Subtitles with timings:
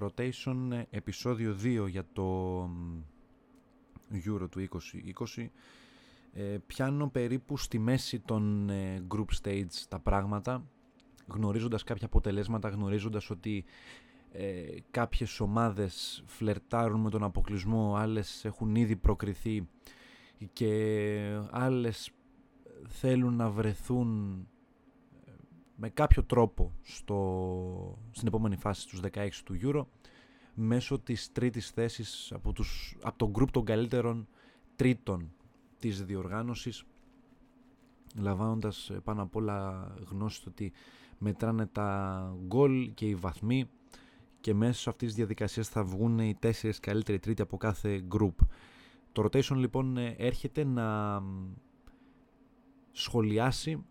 [0.00, 2.62] Rotation ε, επεισόδιο 2 για το
[4.12, 4.68] Euro του
[5.36, 5.46] 2020
[6.32, 10.66] ε, πιάνω περίπου στη μέση των ε, group stage τα πράγματα
[11.26, 13.64] γνωρίζοντας κάποια αποτελέσματα, γνωρίζοντας ότι
[14.32, 19.68] ε, κάποιες ομάδες φλερτάρουν με τον αποκλεισμό, άλλες έχουν ήδη προκριθεί
[20.52, 22.10] και άλλες
[22.86, 24.55] θέλουν να βρεθούν ε,
[25.76, 29.86] με κάποιο τρόπο στο, στην επόμενη φάση τους 16 του Euro
[30.54, 34.28] μέσω της τρίτης θέσης από, τους, από τον γκρουπ των καλύτερων
[34.76, 35.32] τρίτων
[35.78, 36.84] της διοργάνωσης
[38.18, 40.72] λαμβάνοντας ε, πάνω απ' όλα γνώση ότι
[41.18, 43.68] μετράνε τα γκολ και οι βαθμοί
[44.40, 48.34] και μέσω αυτής της διαδικασίας θα βγουν οι τέσσερις καλύτεροι τρίτη από κάθε group.
[49.12, 51.22] Το rotation λοιπόν ε, έρχεται να
[52.92, 53.84] σχολιάσει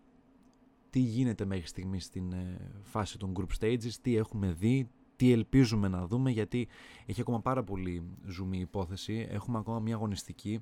[0.90, 5.88] τι γίνεται μέχρι στιγμής στην ε, φάση των group stages, τι έχουμε δει, τι ελπίζουμε
[5.88, 6.68] να δούμε γιατί
[7.06, 10.60] έχει ακόμα πάρα πολύ ζουμί υπόθεση, έχουμε ακόμα μια αγωνιστική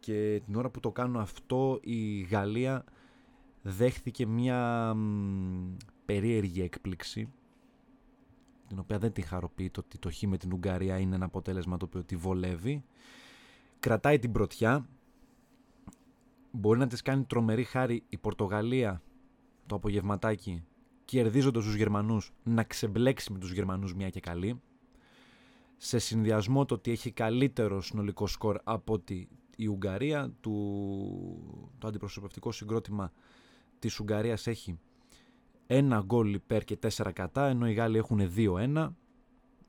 [0.00, 2.84] και την ώρα που το κάνω αυτό η Γαλλία
[3.62, 4.94] δέχθηκε μια
[6.04, 7.28] περίεργη έκπληξη
[8.72, 11.76] την οποία δεν τη χαροποιεί το ότι το χ με την Ουγγαρία είναι ένα αποτέλεσμα
[11.76, 12.84] το οποίο τη βολεύει.
[13.80, 14.86] Κρατάει την πρωτιά.
[16.50, 19.02] Μπορεί να της κάνει τρομερή χάρη η Πορτογαλία
[19.66, 20.64] το απογευματάκι
[21.04, 24.60] κερδίζοντας τους Γερμανούς να ξεμπλέξει με τους Γερμανούς μια και καλή
[25.76, 30.54] σε συνδυασμό το ότι έχει καλύτερο συνολικό σκορ από ότι η Ουγγαρία του,
[31.78, 33.12] το αντιπροσωπευτικό συγκρότημα
[33.78, 34.78] της Ουγγαρίας έχει
[35.66, 38.88] ένα γκολ υπέρ και τέσσερα κατά, ενώ οι Γάλλοι έχουν 2-1.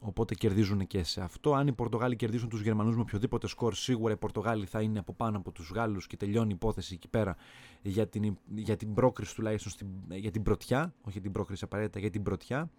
[0.06, 1.54] Οπότε κερδίζουν και σε αυτό.
[1.54, 5.14] Αν οι Πορτογάλοι κερδίσουν τους Γερμανούς με οποιοδήποτε σκορ, σίγουρα οι Πορτογάλοι θα είναι από
[5.14, 7.36] πάνω από τους Γάλλους και τελειώνει η υπόθεση εκεί πέρα
[7.82, 10.94] για την, για την πρόκριση τουλάχιστον στην, για την πρωτιά.
[11.02, 12.72] Όχι την πρόκριση απαραίτητα, για την πρωτιά.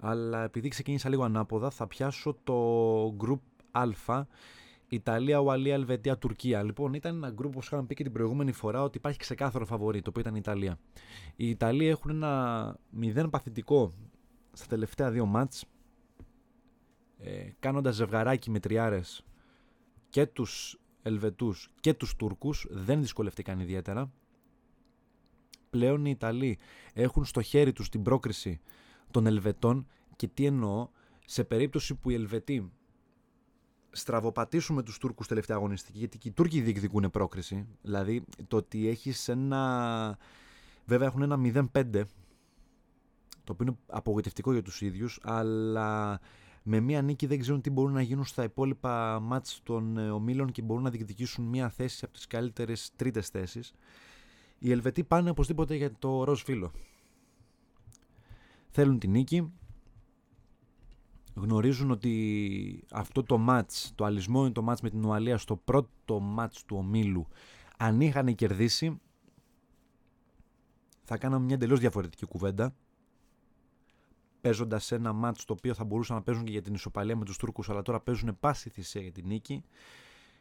[0.00, 4.24] Αλλά επειδή ξεκίνησα λίγο ανάποδα, θα πιάσω το group Α
[4.88, 6.62] Ιταλία, Ουαλία, Ελβετία, Τουρκία.
[6.62, 10.02] Λοιπόν, ήταν ένα γκρουπ που είχαμε πει και την προηγούμενη φορά ότι υπάρχει ξεκάθαρο φαβορή,
[10.02, 10.78] το οποίο ήταν η Ιταλία.
[11.36, 13.92] Οι Ιταλοί έχουν ένα μηδέν παθητικό
[14.58, 15.64] στα τελευταία δύο μάτς,
[17.18, 19.24] ε, κάνοντας ζευγαράκι με τριάρες
[20.10, 24.12] και τους Ελβετούς και τους Τούρκους, δεν δυσκολευτήκαν ιδιαίτερα.
[25.70, 26.58] Πλέον οι Ιταλοί
[26.92, 28.60] έχουν στο χέρι τους την πρόκριση
[29.10, 29.86] των Ελβετών
[30.16, 30.88] και τι εννοώ,
[31.26, 32.72] σε περίπτωση που οι Ελβετοί
[33.90, 37.66] στραβοπατήσουμε τους Τούρκους τελευταία αγωνιστική, γιατί και οι Τούρκοι διεκδικούν πρόκριση.
[37.82, 40.18] Δηλαδή το ότι έχεις ένα...
[40.84, 42.04] Βέβαια έχουν ένα 0-5,
[43.48, 46.20] το οποίο είναι απογοητευτικό για τους ίδιους, αλλά
[46.62, 50.52] με μία νίκη δεν ξέρουν τι μπορούν να γίνουν στα υπόλοιπα μάτς των ε, ομίλων
[50.52, 53.72] και μπορούν να διεκδικήσουν μία θέση από τις καλύτερες τρίτες θέσεις.
[54.58, 56.72] Οι Ελβετοί πάνε οπωσδήποτε για το ροζ φύλλο.
[58.70, 59.52] Θέλουν τη νίκη,
[61.34, 66.20] γνωρίζουν ότι αυτό το μάτς, το αλυσμό είναι το μάτς με την Ουαλία στο πρώτο
[66.20, 67.28] μάτς του ομίλου,
[67.78, 69.00] αν είχαν κερδίσει,
[71.04, 72.74] θα κάναμε μια εντελώς διαφορετική κουβέντα.
[74.40, 77.36] Παίζοντας ένα μάτς το οποίο θα μπορούσαν να παίζουν και για την ισοπαλία με τους
[77.36, 79.64] Τούρκους, αλλά τώρα παίζουν πάση θυσία για την νίκη.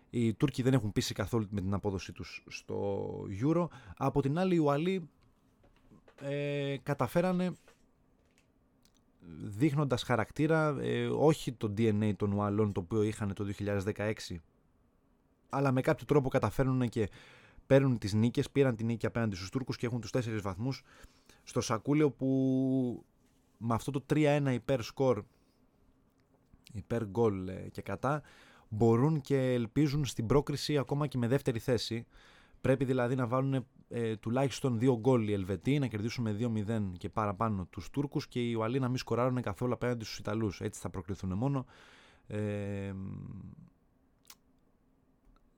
[0.10, 3.10] Οι Τούρκοι δεν έχουν πείσει καθόλου με την απόδοσή τους στο
[3.44, 3.68] Euro.
[3.98, 5.10] Από την άλλη, οι Ουαλοί
[6.22, 7.52] ε, καταφέρανε
[9.44, 14.14] δείχνοντας χαρακτήρα ε, όχι το DNA των Ουαλών το οποίο είχαν το 2016
[15.50, 17.10] αλλά με κάποιο τρόπο καταφέρνουν και
[17.68, 20.84] παίρνουν τις νίκες, πήραν την νίκη απέναντι στους Τούρκους και έχουν τους τέσσερις βαθμούς
[21.44, 23.06] στο σακούλιο που
[23.58, 25.24] με αυτό το 3-1 υπέρ σκορ
[26.74, 28.22] υπέρ γκολ ε, και κατά
[28.70, 32.06] μπορούν και ελπίζουν στην πρόκριση ακόμα και με δεύτερη θέση
[32.62, 37.10] Πρέπει δηλαδή να βάλουν ε, τουλάχιστον δύο γκολ οι Ελβετοί, να κερδίσουν με 2-0 και
[37.10, 40.62] παραπάνω τους Τούρκους και οι Ουαλοί να μην σκοράρουν καθόλου απέναντι στους Ιταλούς.
[40.62, 41.66] Έτσι θα προκληθούν μόνο.
[42.28, 42.94] Ε,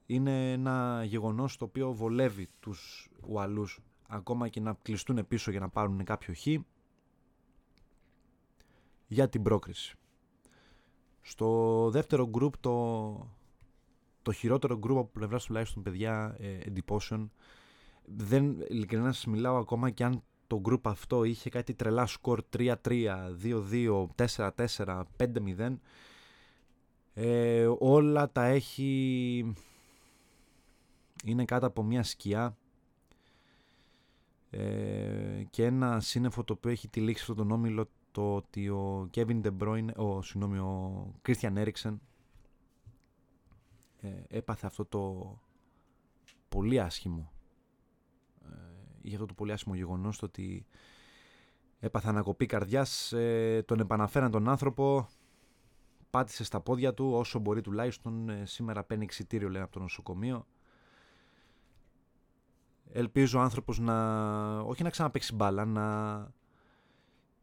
[0.06, 5.70] είναι ένα γεγονός το οποίο βολεύει τους Ουαλούς ακόμα και να κλειστούν πίσω για να
[5.70, 6.48] πάρουν κάποιο χ
[9.10, 9.96] για την πρόκριση.
[11.22, 13.28] Στο δεύτερο γκρουπ το
[14.22, 17.32] το χειρότερο γκρουπ από πλευράς τουλάχιστον παιδιά ε, εντυπώσεων.
[18.06, 22.76] Δεν, ειλικρινά σας μιλάω ακόμα και αν το γκρουπ αυτό είχε κάτι τρελά σκορ 3-3,
[23.44, 25.76] 2-2, 4-4, 5-0.
[27.14, 29.54] Ε, όλα τα έχει
[31.24, 32.58] είναι κάτω από μια σκιά
[34.50, 37.90] ε, και ένα σύννεφο το οποίο έχει τυλίξει αυτόν τον όμιλο
[38.20, 41.98] το ότι ο Kevin De Bruyne, ο, συγγνώμη, ο Christian Eriksen
[44.02, 45.34] ε, έπαθε αυτό το
[46.50, 47.32] πολύ άσχημο
[48.42, 48.56] ε,
[49.02, 50.66] είχε αυτό το πολύ άσχημο γεγονός το ότι
[51.80, 55.08] έπαθε ανακοπή καρδιάς, ε, τον επαναφέραν τον άνθρωπο,
[56.10, 60.48] πάτησε στα πόδια του όσο μπορεί τουλάχιστον, ε, σήμερα παίρνει εξητήριο λέει από το νοσοκομείο.
[62.92, 66.38] Ελπίζω ο άνθρωπος να, όχι να ξαναπαίξει μπάλα, να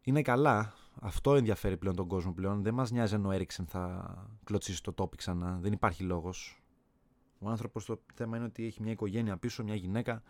[0.06, 0.74] είναι καλά.
[1.00, 2.62] Αυτό ενδιαφέρει πλέον τον κόσμο πλέον.
[2.62, 4.14] Δεν μας νοιάζει αν ο Έριξεν θα
[4.44, 5.58] κλωτσίσει το τόπι ξανά.
[5.60, 6.62] Δεν υπάρχει λόγος.
[7.38, 10.22] Ο άνθρωπος το θέμα είναι ότι έχει μια οικογένεια πίσω, μια γυναίκα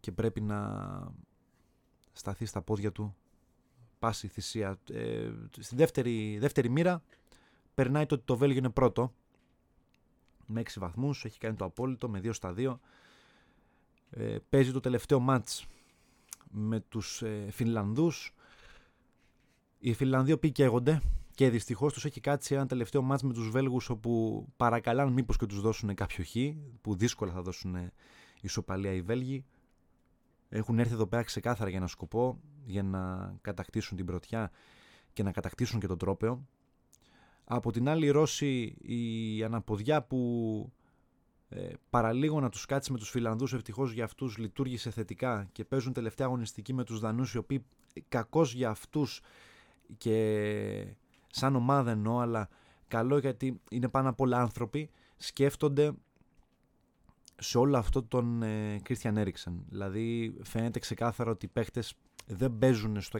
[0.00, 1.12] και πρέπει να
[2.12, 3.16] σταθεί στα πόδια του
[3.98, 4.78] πάση θυσία.
[4.90, 7.02] Ε, στη δεύτερη, δεύτερη μοίρα
[7.74, 9.12] περνάει το ότι το Βέλγιο είναι πρώτο
[10.46, 12.78] με 6 βαθμούς, έχει κάνει το απόλυτο με 2 στα 2.
[14.10, 15.66] Ε, παίζει το τελευταίο μάτς
[16.50, 18.34] με τους ε, Φινλανδούς.
[19.78, 21.00] Οι Φινλανδοί οποίοι καίγονται
[21.34, 25.46] και δυστυχώς τους έχει κάτσει ένα τελευταίο μάτς με τους Βέλγους όπου παρακαλάν μήπως και
[25.46, 26.34] τους δώσουν κάποιο χ,
[26.80, 27.76] που δύσκολα θα δώσουν
[28.40, 29.44] ισοπαλία οι Βέλγοι.
[30.48, 34.50] Έχουν έρθει εδώ πέρα ξεκάθαρα για ένα σκοπό, για να κατακτήσουν την πρωτιά
[35.12, 36.46] και να κατακτήσουν και τον τρόπεο.
[37.44, 40.72] Από την άλλη οι Ρώσοι, η αναποδιά που
[41.48, 45.92] ε, παραλίγο να τους κάτσει με τους Φιλανδούς, ευτυχώς για αυτούς λειτουργήσε θετικά και παίζουν
[45.92, 47.64] τελευταία αγωνιστική με τους Δανούς, οι οποίοι
[48.08, 49.20] κακώς για αυτούς
[49.96, 50.96] και
[51.26, 52.48] σαν ομάδα εννοώ, αλλά
[52.88, 55.92] καλό γιατί είναι πάνω απ' όλα άνθρωποι, σκέφτονται
[57.38, 58.42] σε όλο αυτό τον
[58.82, 59.64] Κρίστιαν ε, Έριξεν.
[59.68, 61.94] Δηλαδή φαίνεται ξεκάθαρα ότι οι παίχτες
[62.26, 63.18] δεν παίζουν στο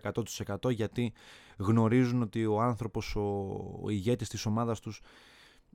[0.63, 1.13] 100% γιατί
[1.57, 3.21] γνωρίζουν ότι ο άνθρωπος, ο,
[3.83, 5.01] ο ηγέτης της ομάδας τους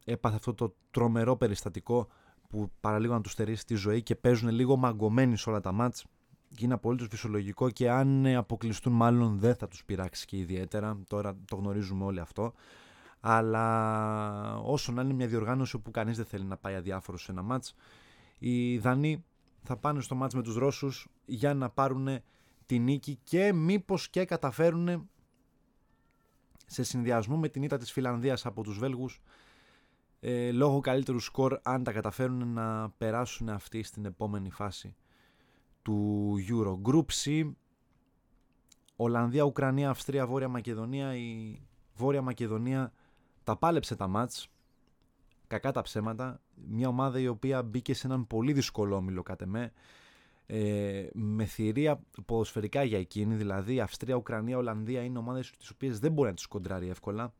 [0.05, 2.07] έπαθε αυτό το τρομερό περιστατικό
[2.53, 6.05] που παραλίγο να τους στερήσει τη ζωή και παίζουν λίγο μαγκωμένοι σε όλα τα μάτς.
[6.55, 11.37] Και είναι απολύτως φυσιολογικό και αν αποκλειστούν μάλλον δεν θα τους πειράξει και ιδιαίτερα, τώρα
[11.47, 12.53] το γνωρίζουμε όλοι αυτό.
[13.19, 17.41] Αλλά όσο να είναι μια διοργάνωση που κανείς δεν θέλει να πάει αδιάφορο σε ένα
[17.41, 17.75] μάτς
[18.45, 19.23] οι Δανείοι
[19.63, 22.07] θα πάνε στο μάτς με τους Ρώσους για να πάρουν
[22.65, 25.09] τη νίκη και μήπως και καταφέρουν
[26.65, 29.21] σε συνδυασμό με την ήττα της Φιλανδίας από τους Βέλγους
[30.25, 34.95] ε, λόγω καλύτερου σκορ αν τα καταφέρουν να περάσουν αυτοί στην επόμενη φάση
[35.81, 36.89] του Euro.
[36.89, 37.51] Group C,
[38.95, 41.15] Ολλανδία, Ουκρανία, Αυστρία, Βόρεια Μακεδονία.
[41.15, 41.61] Η
[41.95, 42.93] Βόρεια Μακεδονία
[43.43, 44.47] τα πάλεψε τα μάτς,
[45.47, 46.41] κακά τα ψέματα.
[46.67, 49.71] Μια ομάδα η οποία μπήκε σε έναν πολύ δύσκολο όμιλο κατ' εμέ,
[50.45, 56.11] ε, με θηρία ποδοσφαιρικά για εκείνη, δηλαδή Αυστρία, Ουκρανία, Ολλανδία είναι ομάδες τις οποίες δεν
[56.11, 57.33] μπορεί να τις κοντράρει εύκολα.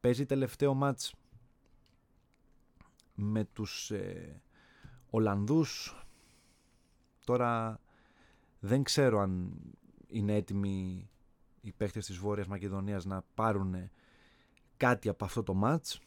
[0.00, 1.14] Παίζει τελευταίο μάτς
[3.16, 4.40] με τους ε,
[5.10, 6.04] Ολλανδούς.
[7.24, 7.80] Τώρα
[8.60, 9.52] δεν ξέρω αν
[10.06, 11.08] είναι έτοιμοι
[11.60, 13.90] οι παίχτες της Βόρειας Μακεδονίας να πάρουν
[14.76, 16.00] κάτι από αυτό το μάτς.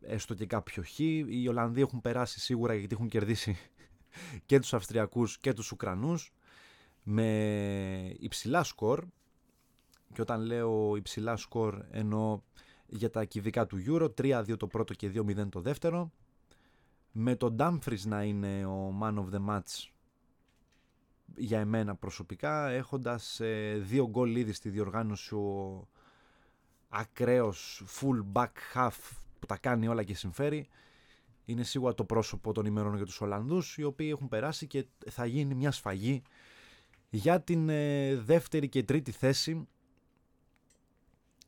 [0.00, 0.98] Έστω και κάποιο χ.
[0.98, 3.56] Οι Ολλανδοί έχουν περάσει σίγουρα γιατί έχουν κερδίσει
[4.46, 6.32] και τους Αυστριακούς και τους Ουκρανούς
[7.02, 9.04] με υψηλά σκορ.
[10.12, 12.40] Και όταν λέω υψηλά σκορ εννοώ
[12.90, 16.12] για τα κυβικά του Euro, 3-2 το πρώτο και 2-0 το δεύτερο.
[17.12, 19.90] Με τον Dumfries να είναι ο man of the match
[21.36, 25.88] για εμένα προσωπικά, έχοντας ε, δύο γκολ ήδη στη διοργάνωση ο
[26.88, 28.98] ακραίος full back half
[29.38, 30.68] που τα κάνει όλα και συμφέρει.
[31.44, 35.26] Είναι σίγουρα το πρόσωπο των ημερών για τους Ολλανδούς, οι οποίοι έχουν περάσει και θα
[35.26, 36.22] γίνει μια σφαγή
[37.10, 39.68] για την ε, δεύτερη και τρίτη θέση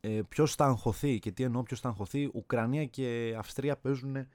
[0.04, 2.30] ε, ποιος θα αγχωθεί και τι εννοώ ποιος θα αγχωθεί.
[2.34, 4.26] Ουκρανία και Αυστρία παίζουν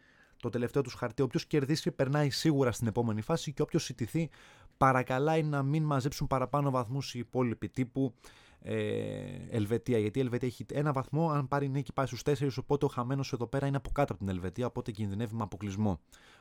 [0.41, 1.21] το τελευταίο τους χαρτί.
[1.21, 4.29] Όποιος κερδίσει περνάει σίγουρα στην επόμενη φάση και όποιος ιτηθεί
[4.77, 8.13] παρακαλάει να μην μαζέψουν παραπάνω βαθμούς οι υπόλοιποι τύπου
[8.61, 8.75] ε,
[9.49, 9.97] Ελβετία.
[9.97, 13.33] Γιατί η Ελβετία έχει ένα βαθμό, αν πάρει νίκη πάει στους 4, οπότε ο χαμένος
[13.33, 15.99] εδώ πέρα είναι από κάτω από την Ελβετία, οπότε κινδυνεύει με αποκλεισμό.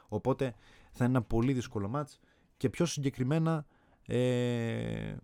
[0.08, 0.54] Οπότε
[0.90, 2.20] θα είναι ένα πολύ δύσκολο μάτς
[2.56, 3.66] και πιο συγκεκριμένα
[4.06, 5.16] ε,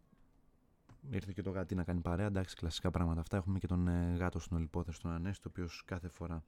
[1.10, 2.26] Ήρθε και το γάτι να κάνει παρέα.
[2.26, 3.36] Εντάξει, κλασικά πράγματα αυτά.
[3.36, 6.44] Έχουμε και τον ε, γάτο στην ολυπόθεση, τον Ανέστη, ο οποίος κάθε φορά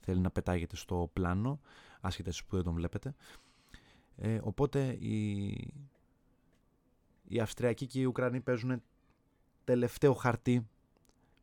[0.00, 1.60] θέλει να πετάγεται στο πλάνο,
[2.00, 3.14] άσχετα εσείς που δεν τον βλέπετε.
[4.16, 5.46] Ε, οπότε οι,
[7.24, 8.82] οι Αυστριακοί και οι Ουκρανοί παίζουν
[9.64, 10.66] τελευταίο χαρτί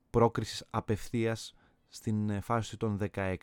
[0.10, 1.56] πρόκρισης απευθείας
[1.90, 3.36] στην ε, φάση των 16.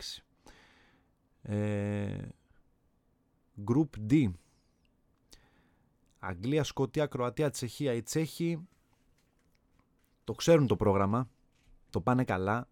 [1.43, 2.29] Ε,
[3.67, 4.31] group D.
[6.19, 7.93] Αγγλία, Σκοτία, Κροατία, Τσεχία.
[7.93, 8.69] Οι Τσέχοι
[10.29, 11.29] το ξέρουν το πρόγραμμα,
[11.91, 12.69] το πάνε καλά.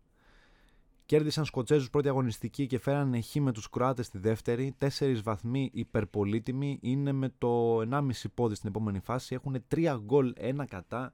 [1.07, 4.75] Κέρδισαν Σκοτσέζους πρώτη αγωνιστική και φέρανε χ με τους Κροάτες στη δεύτερη.
[4.79, 6.79] Τέσσερις βαθμοί υπερπολίτιμοι.
[6.83, 9.35] Είναι με το 1,5 πόδι στην επόμενη φάση.
[9.35, 11.13] Έχουν 3 γκολ, 1 κατά.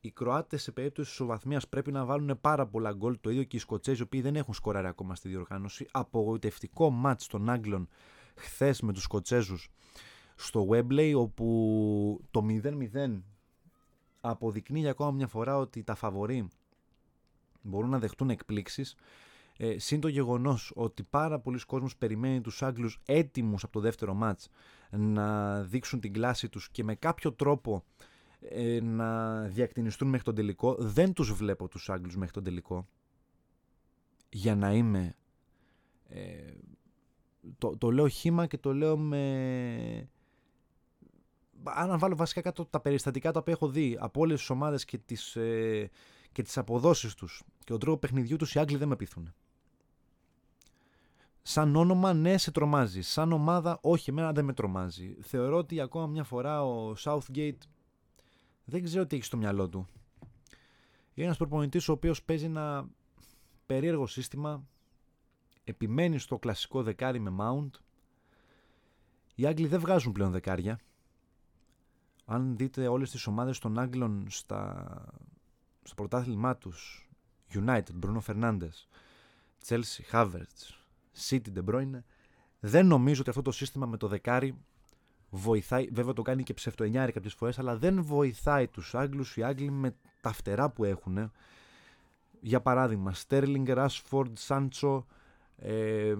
[0.00, 3.18] Οι Κροάτες σε περίπτωση ισοβαθμίας πρέπει να βάλουν πάρα πολλά γκολ.
[3.20, 5.86] Το ίδιο και οι Σκοτσέζοι, οι οποίοι δεν έχουν σκοράρει ακόμα στη διοργάνωση.
[5.90, 7.88] Απογοητευτικό μάτς των Άγγλων
[8.34, 9.68] χθες με τους Σκοτσέζους
[10.34, 13.22] στο Webley, όπου το 0-0
[14.20, 16.48] αποδεικνύει για ακόμα μια φορά ότι τα φαβορεί
[17.62, 18.96] μπορούν να δεχτούν εκπλήξεις
[19.62, 24.14] ε, συν το γεγονός ότι πάρα πολλοί κόσμος περιμένει τους Άγγλους έτοιμους από το δεύτερο
[24.14, 24.48] μάτς
[24.90, 27.84] να δείξουν την κλάση τους και με κάποιο τρόπο
[28.40, 30.74] ε, να διακτηνιστούν μέχρι τον τελικό.
[30.78, 32.88] Δεν τους βλέπω τους Άγγλους μέχρι τον τελικό.
[34.28, 35.14] Για να είμαι...
[36.08, 36.52] Ε,
[37.58, 40.08] το, το λέω χήμα και το λέω με...
[41.64, 44.98] Αν βάλω βασικά κάτω τα περιστατικά τα οποία έχω δει από όλες τις ομάδες και
[44.98, 45.90] τις, ε,
[46.32, 49.34] και τις αποδόσεις τους και τον τρόπο παιχνιδιού τους οι Άγγλοι δεν με πείθουν.
[51.42, 55.16] Σαν όνομα ναι σε τρομάζει, σαν ομάδα όχι εμένα δεν με τρομάζει.
[55.20, 57.58] Θεωρώ ότι ακόμα μια φορά ο Southgate
[58.64, 59.86] δεν ξέρω τι έχει στο μυαλό του.
[61.14, 62.88] Είναι ένας προπονητής ο οποίος παίζει ένα
[63.66, 64.64] περίεργο σύστημα.
[65.64, 67.70] Επιμένει στο κλασικό δεκάρι με mount.
[69.34, 70.80] Οι Άγγλοι δεν βγάζουν πλέον δεκάρια.
[72.32, 74.86] Αν δείτε όλες τις ομάδες των Άγγλων στα,
[75.82, 77.08] στο πρωτάθλημά τους
[77.52, 78.86] United, Bruno Fernandes,
[79.66, 80.60] Chelsea, Havertz,
[81.28, 82.00] City, De Bruyne
[82.60, 84.54] δεν νομίζω ότι αυτό το σύστημα με το δεκάρι
[85.30, 89.70] βοηθάει, βέβαια το κάνει και ψευτοενιάρι κάποιες φορές, αλλά δεν βοηθάει τους Άγγλους, οι Άγγλοι
[89.70, 91.32] με τα φτερά που έχουν.
[92.40, 95.06] Για παράδειγμα, Στέρλινγκ, Ράσφορντ, Σάντσο
[95.56, 96.14] ε,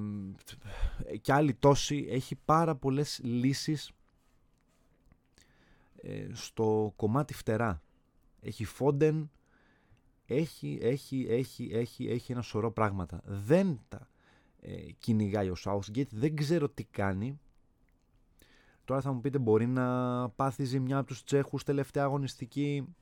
[1.21, 3.93] και άλλοι τόσοι, έχει πάρα πολλές λύσεις ε,
[6.33, 7.83] στο κομμάτι φτερά.
[8.41, 9.31] Έχει Φόντεν,
[10.27, 13.21] έχει, έχει, έχει, έχει, έχει ένα σωρό πράγματα.
[13.25, 14.09] Δεν τα
[14.61, 17.39] ε, κυνηγάει ο Southgate, δεν ξέρω τι κάνει,
[18.91, 22.95] Τώρα θα μου πείτε μπορεί να πάθει ζημιά από τους Τσέχους τελευταία αγωνιστική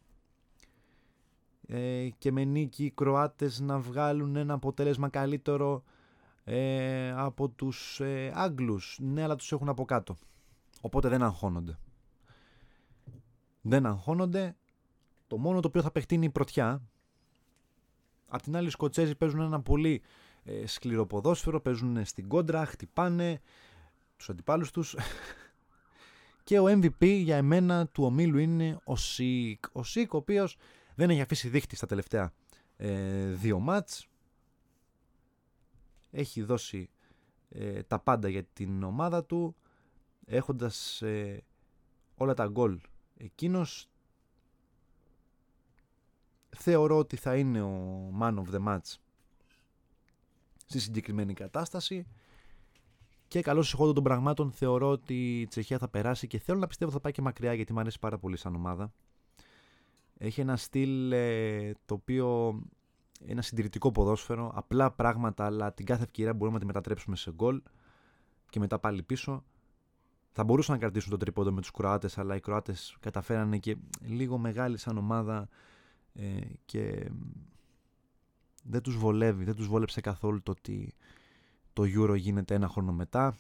[1.67, 5.83] ε, και με νίκη οι Κροάτες να βγάλουν ένα αποτέλεσμα καλύτερο
[6.45, 8.99] ε, από τους ε, Άγγλους.
[9.03, 10.17] Ναι, αλλά τους έχουν από κάτω.
[10.81, 11.79] Οπότε δεν αγχώνονται.
[13.69, 14.57] Δεν αγχώνονται.
[15.27, 16.83] Το μόνο το οποίο θα παιχτεί είναι η πρωτιά.
[18.29, 20.03] Απ' την άλλη οι Σκοτσέζοι παίζουν ένα πολύ
[20.45, 23.41] ε, σκληρό ποδόσφαιρο, παίζουν στην κόντρα, χτυπάνε
[24.17, 24.97] τους αντιπάλους τους
[26.45, 29.65] και ο MVP για εμένα του ομίλου είναι ο Σικ.
[29.73, 30.57] Ο Σικ ο οποίος
[30.95, 32.33] δεν έχει αφήσει δίχτυ στα τελευταία
[32.77, 34.09] ε, δύο μάτς.
[36.11, 36.91] Έχει δώσει
[37.49, 39.57] ε, τα πάντα για την ομάδα του
[40.27, 41.45] έχοντας ε,
[42.15, 42.81] όλα τα γκολ
[43.19, 43.89] εκείνος
[46.57, 48.95] θεωρώ ότι θα είναι ο man of the match
[50.67, 52.07] στη συγκεκριμένη κατάσταση
[53.29, 56.91] και καλώς εισχόντων των πραγμάτων θεωρώ ότι η Τσεχία θα περάσει και θέλω να πιστεύω
[56.91, 58.93] θα πάει και μακριά γιατί μου αρέσει πάρα πολύ σαν ομάδα.
[60.19, 62.59] Έχει ένα στυλ ε, το οποίο
[63.27, 67.63] ένα συντηρητικό ποδόσφαιρο, απλά πράγματα, αλλά την κάθε ευκαιρία μπορούμε να τη μετατρέψουμε σε γκολ
[68.51, 69.45] και μετά πάλι πίσω.
[70.39, 74.39] Θα μπορούσαν να κρατήσουν το τρίποντο με τους Κροάτες, αλλά οι Κροάτες καταφέρανε και λίγο
[74.39, 75.49] μεγάλη σαν ομάδα
[76.15, 77.11] ε, και
[78.65, 80.95] δεν τους βολεύει, δεν τους βόλεψε καθόλου το ότι
[81.73, 83.37] το Euro γίνεται ένα χρόνο μετά.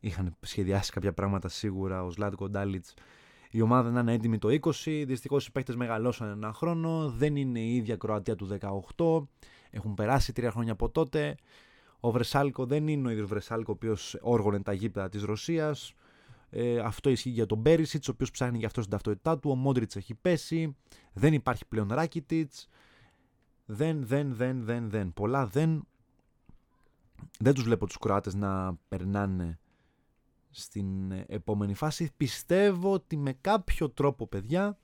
[0.00, 2.94] Είχαν σχεδιάσει κάποια πράγματα σίγουρα ο Σλάτκο Ντάλιτς
[3.50, 5.04] η ομάδα να είναι έτοιμη το 20.
[5.06, 7.10] Δυστυχώς οι παίχτε μεγαλώσαν ένα χρόνο.
[7.10, 8.58] Δεν είναι η ίδια Κροατία του
[8.96, 9.26] 18.
[9.70, 11.36] Έχουν περάσει τρία χρόνια από τότε.
[12.00, 15.94] Ο Βρεσάλκο δεν είναι ο ίδιος Βρεσάλκο ο οποίος όργωνε τα γήπεδα της Ρωσίας.
[16.54, 19.50] Ε, αυτό ισχύει για τον Μπέρισιτ, ο οποίος ψάχνει για αυτό την ταυτότητά του.
[19.50, 20.76] Ο Μόντριτς έχει πέσει.
[21.12, 22.52] Δεν υπάρχει πλέον Ράκιτιτ.
[23.64, 25.12] Δεν, δεν, δεν, δεν, δεν.
[25.12, 25.86] Πολλά δεν
[27.38, 29.58] δεν τους βλέπω τους Κροάτες να περνάνε
[30.50, 32.10] στην επόμενη φάση.
[32.16, 34.78] Πιστεύω ότι με κάποιο τρόπο, παιδιά,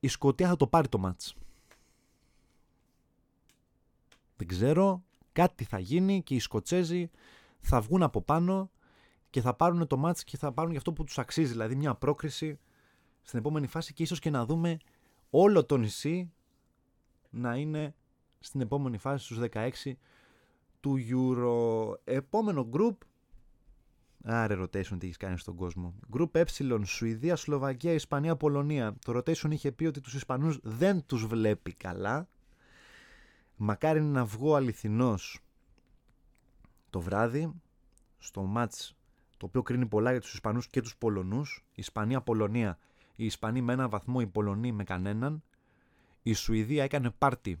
[0.00, 1.36] η Σκοτία θα το πάρει το μάτς.
[4.36, 7.10] Δεν ξέρω, κάτι θα γίνει και οι Σκοτσέζοι
[7.58, 8.70] θα βγουν από πάνω
[9.36, 11.94] και θα πάρουν το μάτς και θα πάρουν για αυτό που τους αξίζει, δηλαδή μια
[11.94, 12.58] πρόκριση
[13.22, 14.76] στην επόμενη φάση και ίσως και να δούμε
[15.30, 16.32] όλο το νησί
[17.30, 17.94] να είναι
[18.38, 19.70] στην επόμενη φάση στους 16
[20.80, 21.98] του Euro.
[22.04, 22.96] Επόμενο group.
[24.24, 25.94] Άρε rotation τι έχεις κάνει στον κόσμο.
[26.16, 26.44] Group Ε,
[26.84, 28.94] Σουηδία, Σλοβακία, Ισπανία, Πολωνία.
[29.04, 32.28] Το rotation είχε πει ότι τους Ισπανούς δεν τους βλέπει καλά.
[33.56, 35.40] Μακάρι να βγω αληθινός
[36.90, 37.52] το βράδυ
[38.18, 38.94] στο match
[39.36, 41.64] το οποίο κρίνει πολλά για τους Ισπανούς και τους Πολωνούς.
[41.74, 42.78] Ισπανία-Πολωνία.
[43.16, 45.42] Οι Ισπανοί με ένα βαθμό, οι Πολωνοί με κανέναν.
[46.22, 47.60] Η Σουηδία έκανε πάρτι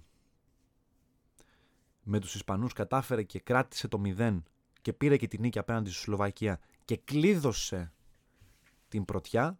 [2.08, 4.42] με τους Ισπανούς κατάφερε και κράτησε το 0
[4.82, 7.92] και πήρε και την νίκη απέναντι στη Σλοβακία και κλείδωσε
[8.88, 9.58] την πρωτιά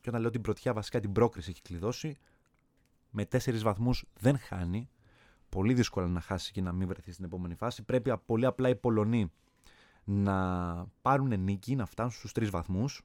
[0.00, 2.16] και όταν λέω την πρωτιά βασικά την πρόκριση έχει κλειδώσει
[3.10, 4.88] με τέσσερις βαθμούς δεν χάνει
[5.48, 8.76] πολύ δύσκολα να χάσει και να μην βρεθεί στην επόμενη φάση πρέπει πολύ απλά οι
[8.76, 9.32] Πολωνοί
[10.08, 13.02] να πάρουν νίκη να φτάσουν στους τρεις βαθμούς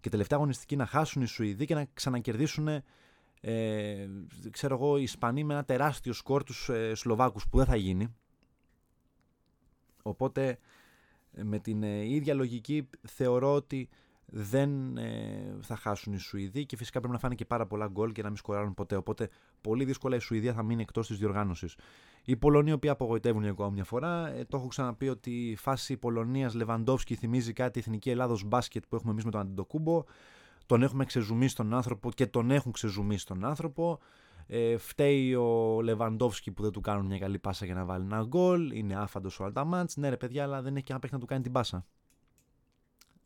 [0.00, 2.68] Και τελευταία αγωνιστική να χάσουν οι Σουηδοί και να ξανακερδίσουν
[3.40, 4.08] ε,
[4.50, 8.14] ξέρω εγώ, οι Ισπανοί με ένα τεράστιο σκορ τους ε, Σλοβάκους που δεν θα γίνει.
[10.02, 10.58] Οπότε
[11.30, 13.88] με την ε, ίδια λογική θεωρώ ότι
[14.26, 18.12] δεν ε, θα χάσουν οι Σουηδοί και φυσικά πρέπει να φάνε και πάρα πολλά γκολ
[18.12, 18.96] και να μην σκοράρουν ποτέ.
[18.96, 19.28] Οπότε
[19.60, 21.76] πολύ δύσκολα η Σουηδία θα μείνει εκτός της διοργάνωσης.
[22.24, 25.56] Οι Πολωνοί, οι οποίοι απογοητεύουν για ακόμα μια φορά, ε, το έχω ξαναπεί ότι η
[25.56, 30.04] φάση Πολωνίας Λεβαντόφσκι θυμίζει κάτι εθνική Ελλάδος μπάσκετ που έχουμε εμείς με τον Αντιτοκούμπο.
[30.66, 33.98] Τον έχουμε ξεζουμίσει τον άνθρωπο και τον έχουν ξεζουμίσει τον άνθρωπο.
[34.46, 38.24] Ε, φταίει ο Λεβαντόφσκι που δεν του κάνουν μια καλή πάσα για να βάλει ένα
[38.24, 38.70] γκολ.
[38.70, 39.96] Είναι άφαντος ο Αλταμάντς.
[39.96, 41.86] Ναι, ρε παιδιά, αλλά δεν έχει και ένα να του κάνει την πάσα.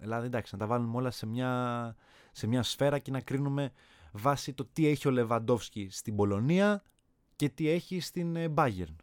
[0.00, 1.94] Δηλαδή, εντάξει, να τα βάλουμε όλα σε μια,
[2.32, 3.72] σε μια σφαίρα και να κρίνουμε
[4.12, 6.82] βάσει το τι έχει ο Λεβαντόφσκι στην Πολωνία
[7.36, 8.94] και τι έχει στην Bayern.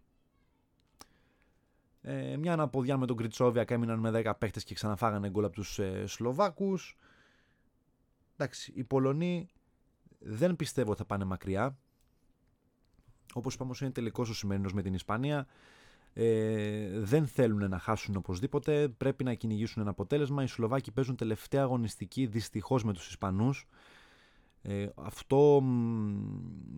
[2.01, 5.79] Ε, μια αναποδιά με τον Κριτσόβιακ έμειναν με 10 παίχτες και ξαναφάγανε γκολ από τους
[5.79, 6.97] ε, Σλοβάκους.
[8.33, 9.49] Εντάξει, οι Πολωνοί
[10.19, 11.77] δεν πιστεύω ότι θα πάνε μακριά.
[13.33, 15.47] Όπως είπαμε είναι τελικός ο σημερινός με την Ισπανία
[16.19, 18.87] ε, δεν θέλουν να χάσουν οπωσδήποτε.
[18.87, 20.43] Πρέπει να κυνηγήσουν ένα αποτέλεσμα.
[20.43, 23.67] Οι Σλοβάκοι παίζουν τελευταία αγωνιστική δυστυχώς με τους Ισπανούς.
[24.61, 25.63] Ε, αυτό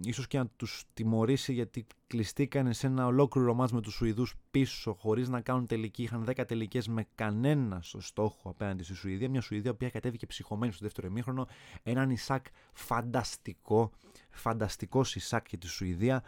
[0.04, 4.94] ίσως και να τους τιμωρήσει γιατί κλειστήκαν σε ένα ολόκληρο μάτς με τους Σουηδούς πίσω
[4.94, 6.04] χωρίς να κάνουν τελική.
[6.04, 9.30] Είχαν 10 τελικές με κανένα στο στόχο απέναντι στη Σουηδία.
[9.30, 11.48] Μια Σουηδία που κατέβηκε ψυχωμένη στο δεύτερο ημίχρονο.
[11.84, 13.92] Έναν Ισάκ φανταστικό,
[14.30, 16.24] φανταστικός Ισάκ για τη Σουηδία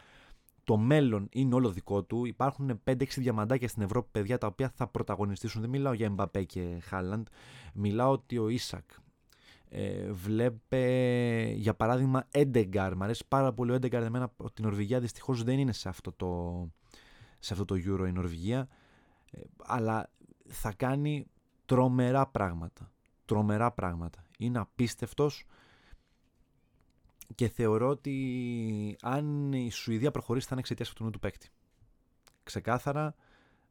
[0.71, 2.25] το μέλλον είναι όλο δικό του.
[2.25, 5.61] Υπάρχουν 5-6 διαμαντάκια στην Ευρώπη, παιδιά, τα οποία θα πρωταγωνιστήσουν.
[5.61, 7.27] Δεν μιλάω για Εμπαπέ και Χάλαντ.
[7.73, 8.89] Μιλάω ότι ο Ίσακ
[9.69, 10.83] ε, βλέπε,
[11.55, 12.95] για παράδειγμα, Έντεγκαρ.
[12.95, 14.03] Μ' αρέσει πάρα πολύ ο Έντεγκαρ.
[14.03, 16.67] Εμένα από την Νορβηγία δυστυχώς δεν είναι σε αυτό το,
[17.39, 18.67] σε αυτό το Euro η Νορβηγία.
[19.31, 20.09] Ε, αλλά
[20.47, 21.27] θα κάνει
[21.65, 22.91] τρομερά πράγματα.
[23.25, 24.23] Τρομερά πράγματα.
[24.37, 25.45] Είναι απίστευτος
[27.35, 31.49] και θεωρώ ότι αν η Σουηδία προχωρήσει θα είναι εξαιτίας αυτού του παίκτη.
[32.43, 33.15] Ξεκάθαρα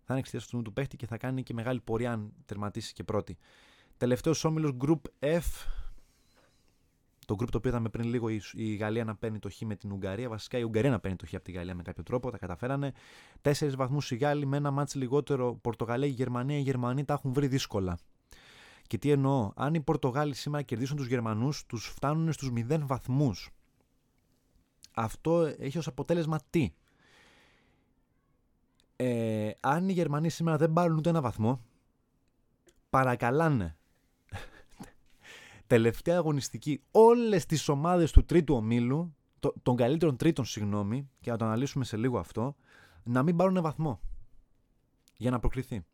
[0.02, 3.04] θα είναι εξαιτίας αυτού του παίκτη και θα κάνει και μεγάλη πορεία αν τερματίσει και
[3.04, 3.38] πρώτη.
[3.96, 5.66] Τελευταίος όμιλος Group F.
[7.26, 9.92] Το group το οποίο είδαμε πριν λίγο η Γαλλία να παίρνει το χ με την
[9.92, 10.28] Ουγγαρία.
[10.28, 12.30] Βασικά η Ουγγαρία να παίρνει το χ από τη Γαλλία με κάποιο τρόπο.
[12.30, 12.92] Τα καταφέρανε.
[13.40, 15.54] Τέσσερις βαθμούς οι Γάλλοι με ένα μάτσο λιγότερο.
[15.54, 16.58] Πορτογαλία και Γερμανία.
[16.58, 17.98] Οι Γερμανοί τα έχουν βρει δύσκολα.
[18.90, 23.50] Και τι εννοώ, αν οι Πορτογάλοι σήμερα κερδίσουν τους Γερμανούς, τους φτάνουν στους 0 βαθμούς.
[24.94, 26.72] Αυτό έχει ως αποτέλεσμα τι;
[28.96, 31.60] Ε, αν οι Γερμανοί σήμερα δεν πάρουν ούτε ένα βαθμό,
[32.90, 33.76] παρακαλάνε
[35.66, 41.36] τελευταία αγωνιστική όλες τις ομάδες του τρίτου ομίλου, το, των καλύτερων τρίτων συγγνώμη, και να
[41.36, 42.56] το αναλύσουμε σε λίγο αυτό,
[43.02, 44.00] να μην πάρουν βαθμό
[45.16, 45.84] για να προκριθεί.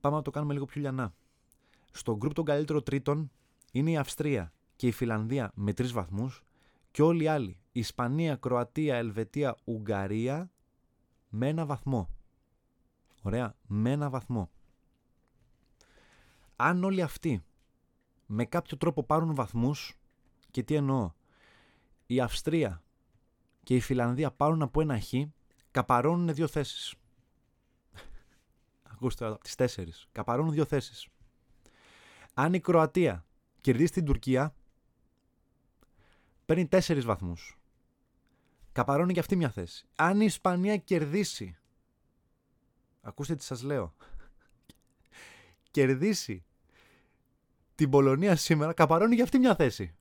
[0.00, 1.14] Πάμε να το κάνουμε λίγο πιο λιανά.
[1.92, 3.30] Στο γκρουπ των καλύτερων τρίτων
[3.72, 6.42] είναι η Αυστρία και η Φιλανδία με τρεις βαθμούς
[6.90, 7.60] και όλοι οι άλλοι.
[7.72, 10.50] Ισπανία, Κροατία, Ελβετία, Ουγγαρία
[11.28, 12.08] με ένα βαθμό.
[13.22, 14.50] Ωραία, με ένα βαθμό.
[16.56, 17.44] Αν όλοι αυτοί
[18.26, 19.98] με κάποιο τρόπο πάρουν βαθμούς
[20.50, 21.12] και τι εννοώ,
[22.06, 22.82] η Αυστρία
[23.62, 25.12] και η Φιλανδία πάρουν από ένα χ,
[25.70, 26.94] καπαρώνουν δύο θέσεις.
[28.92, 30.06] Ακούστε από τις τέσσερις.
[30.12, 31.08] Καπαρώνουν δύο θέσεις.
[32.34, 33.24] Αν η Κροατία
[33.60, 34.54] κερδίσει την Τουρκία,
[36.46, 37.58] παίρνει τέσσερις βαθμούς.
[38.72, 39.86] Καπαρώνει και αυτή μια θέση.
[39.96, 41.56] Αν η Ισπανία κερδίσει,
[43.00, 43.94] ακούστε τι σας λέω,
[45.70, 46.44] κερδίσει
[47.74, 49.94] την Πολωνία σήμερα, καπαρώνει και αυτή μια θέση.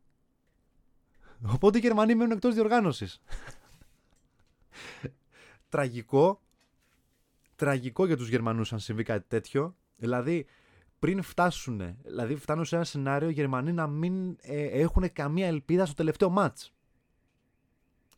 [1.46, 3.22] Οπότε οι Γερμανοί μένουν εκτός διοργάνωσης.
[5.70, 6.42] τραγικό,
[7.56, 9.76] τραγικό για τους Γερμανούς αν συμβεί κάτι τέτοιο.
[9.96, 10.46] Δηλαδή,
[11.02, 15.86] πριν φτάσουν, δηλαδή φτάνουν σε ένα σενάριο οι Γερμανοί να μην ε, έχουν καμία ελπίδα
[15.86, 16.74] στο τελευταίο μάτς.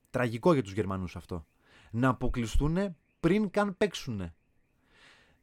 [0.10, 1.46] Τραγικό για τους Γερμανούς αυτό.
[1.92, 4.32] Να αποκλειστούν πριν καν παίξουν.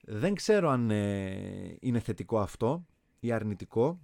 [0.00, 2.87] Δεν ξέρω αν ε, είναι θετικό αυτό
[3.20, 4.00] ή αρνητικό.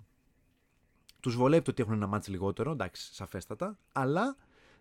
[1.21, 4.37] Τους βολεύει το ότι έχουν ένα μάτς λιγότερο, εντάξει, σαφέστατα, αλλά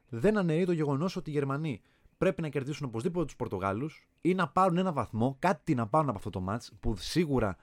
[0.10, 1.82] δεν αναιρεί το γεγονός ότι οι Γερμανοί
[2.18, 6.18] πρέπει να κερδίσουν οπωσδήποτε τους Πορτογάλους ή να πάρουν ένα βαθμό, κάτι να πάρουν από
[6.18, 7.58] αυτό το μάτς που σίγουρα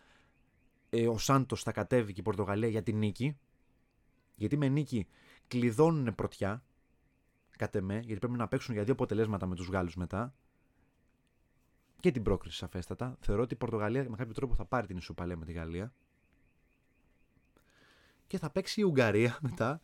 [0.94, 3.38] ε, ο Σάντος θα κατέβει και η Πορτογαλία για την νίκη.
[4.35, 5.07] Γιατί με νίκη
[5.48, 6.64] κλειδώνουν πρωτιά.
[7.50, 10.35] Κατ' εμέ, γιατί πρέπει να παίξουν για δύο αποτελέσματα με τους Γάλλους μετά.
[12.00, 13.16] Και την πρόκριση σαφέστατα.
[13.20, 15.94] Θεωρώ ότι η Πορτογαλία με κάποιο τρόπο θα πάρει την ισοπαλία με τη Γαλλία.
[18.26, 19.83] Και θα παίξει η Ουγγαρία μετά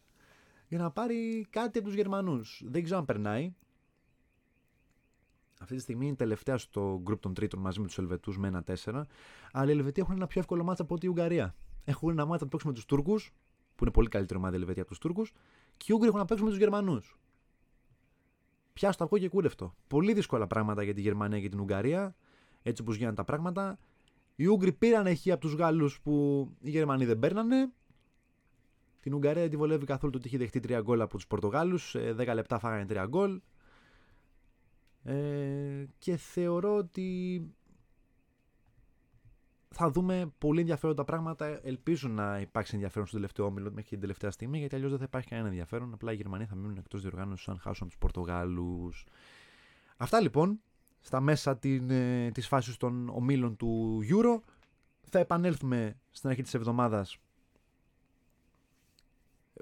[0.69, 2.63] για να πάρει κάτι από τους Γερμανούς.
[2.67, 3.55] Δεν ξέρω αν περνάει.
[5.61, 8.65] Αυτή τη στιγμή είναι τελευταία στο γκρουπ των τρίτων μαζί με τους Ελβετούς με ένα
[8.85, 9.03] 4.
[9.53, 11.55] Αλλά οι Ελβετοί έχουν ένα πιο εύκολο μάτσα από ότι η Ουγγαρία.
[11.85, 13.33] Έχουν ένα μάτσα να παίξουν με τους Τούρκους
[13.75, 15.33] που είναι πολύ καλύτερη ομάδα Ελβετία από τους Τούρκους.
[15.77, 17.19] Και οι Ούγγροι έχουν να παίξουν με τους Γερμανούς.
[18.73, 19.75] Πιά στο αυγό και κούρευτο.
[19.87, 22.15] Πολύ δύσκολα πράγματα για τη Γερμανία και την Ουγγαρία.
[22.63, 23.79] Έτσι όπως γίνανε τα πράγματα.
[24.35, 27.73] Οι Ούγγροι πήραν εχεί από τους Γάλλους που οι Γερμανοί δεν παίρνανε.
[29.01, 31.97] Την Ουγγαρία δεν τη βολεύει καθόλου το ότι έχει δεχτεί 3 γκολ από τους Πορτογάλους.
[32.17, 33.41] 10 λεπτά φάγανε 3 γκολ.
[35.09, 37.41] Ε, και θεωρώ ότι
[39.69, 41.61] θα δούμε πολύ ενδιαφέροντα πράγματα.
[41.63, 45.05] Ελπίζω να υπάρξει ενδιαφέρον στο τελευταίο όμιλο μέχρι την τελευταία στιγμή, γιατί αλλιώς δεν θα
[45.05, 45.93] υπάρχει κανένα ενδιαφέρον.
[45.93, 49.07] Απλά οι Γερμανοί θα μείνουν εκτός διοργάνωσης αν χάσουν τους Πορτογάλους.
[49.97, 50.61] Αυτά λοιπόν
[51.01, 54.41] στα μέσα την, ε, της φάσης των ομίλων του Euro.
[55.11, 57.19] Θα επανέλθουμε στην αρχή της εβδομάδας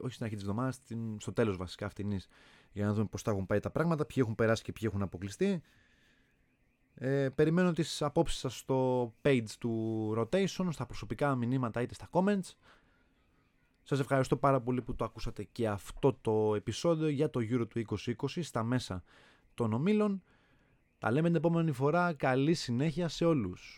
[0.02, 0.80] όχι στην αρχή της εβδομάδας,
[1.18, 2.10] στο τέλος βασικά αυτήν
[2.76, 5.02] για να δούμε πώς θα έχουν πάει τα πράγματα, ποιοι έχουν περάσει και ποιοι έχουν
[5.02, 5.62] αποκλειστεί.
[6.94, 12.54] Ε, περιμένω τις απόψεις σας στο page του Rotation, στα προσωπικά μηνύματα είτε στα comments.
[13.82, 17.84] Σας ευχαριστώ πάρα πολύ που το ακούσατε και αυτό το επεισόδιο για το Euro του
[17.88, 19.02] 2020 στα μέσα
[19.54, 20.22] των ομίλων.
[20.98, 22.12] Τα λέμε την επόμενη φορά.
[22.12, 23.74] Καλή συνέχεια σε όλους.